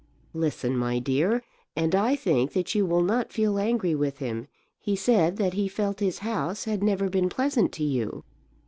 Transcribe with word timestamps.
"Listen, 0.33 0.75
my 0.75 0.97
dear, 0.97 1.43
and 1.75 1.93
I 1.93 2.15
think 2.15 2.53
that 2.53 2.73
you 2.73 2.87
will 2.87 3.03
not 3.03 3.31
feel 3.31 3.59
angry 3.59 3.93
with 3.93 4.17
him. 4.17 4.47
He 4.79 4.95
said 4.95 5.37
that 5.37 5.53
he 5.53 5.67
felt 5.67 5.99
his 5.99 6.17
house 6.25 6.63
had 6.65 6.81
never 6.81 7.07
been 7.07 7.29
pleasant 7.29 7.71
to 7.73 7.83
you. 7.83 8.23